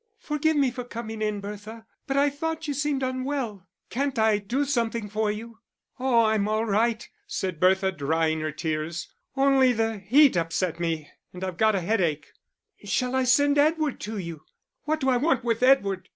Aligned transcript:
"Forgive 0.17 0.57
me 0.57 0.71
for 0.71 0.83
coming 0.83 1.21
in, 1.21 1.41
Bertha. 1.41 1.85
But 2.07 2.17
I 2.17 2.31
thought 2.31 2.67
you 2.67 2.73
seemed 2.73 3.03
unwell. 3.03 3.67
Can't 3.91 4.17
I 4.17 4.39
do 4.39 4.65
something 4.65 5.07
for 5.07 5.31
you?" 5.31 5.59
"Oh, 5.99 6.25
I'm 6.25 6.47
all 6.47 6.65
right," 6.65 7.07
said 7.27 7.59
Bertha, 7.59 7.91
drying 7.91 8.39
her 8.39 8.51
tears, 8.51 9.13
"Only 9.37 9.73
the 9.73 9.99
heat 9.99 10.35
upset 10.35 10.79
me 10.79 11.11
and 11.33 11.43
I've 11.43 11.57
got 11.57 11.75
a 11.75 11.81
headache." 11.81 12.29
"Shall 12.83 13.13
I 13.13 13.25
send 13.25 13.59
Edward 13.59 13.99
to 13.99 14.17
you?" 14.17 14.41
"What 14.85 15.01
do 15.01 15.07
I 15.09 15.17
want 15.17 15.43
with 15.43 15.61
Edward?" 15.61 16.09